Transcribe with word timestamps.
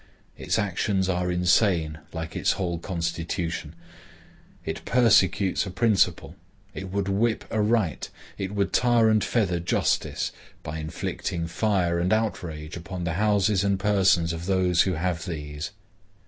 Its 0.35 0.57
actions 0.57 1.07
are 1.07 1.31
insane 1.31 1.99
like 2.11 2.35
its 2.35 2.53
whole 2.53 2.79
constitution. 2.79 3.75
It 4.65 4.83
persecutes 4.83 5.67
a 5.67 5.69
principle; 5.69 6.35
it 6.73 6.89
would 6.89 7.07
whip 7.07 7.45
a 7.51 7.61
right; 7.61 8.09
it 8.35 8.49
would 8.55 8.73
tar 8.73 9.09
and 9.09 9.23
feather 9.23 9.59
justice, 9.59 10.31
by 10.63 10.79
inflicting 10.79 11.45
fire 11.45 11.99
and 11.99 12.11
outrage 12.11 12.75
upon 12.75 13.03
the 13.03 13.13
houses 13.21 13.63
and 13.63 13.79
persons 13.79 14.33
of 14.33 14.47
those 14.47 14.81
who 14.81 14.93
have 14.93 15.27
these. 15.27 15.69